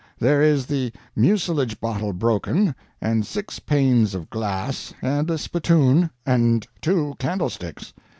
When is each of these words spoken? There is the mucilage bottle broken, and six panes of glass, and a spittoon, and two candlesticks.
There 0.17 0.41
is 0.41 0.65
the 0.65 0.91
mucilage 1.15 1.79
bottle 1.79 2.11
broken, 2.11 2.73
and 3.01 3.23
six 3.23 3.59
panes 3.59 4.15
of 4.15 4.31
glass, 4.31 4.95
and 4.99 5.29
a 5.29 5.37
spittoon, 5.37 6.09
and 6.25 6.65
two 6.81 7.13
candlesticks. 7.19 7.93